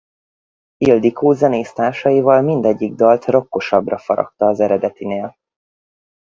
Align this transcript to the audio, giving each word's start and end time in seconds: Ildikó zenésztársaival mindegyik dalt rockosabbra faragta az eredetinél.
Ildikó 0.77 1.31
zenésztársaival 1.33 2.41
mindegyik 2.41 2.93
dalt 2.93 3.25
rockosabbra 3.25 3.97
faragta 3.97 4.45
az 4.45 4.59
eredetinél. 4.59 5.37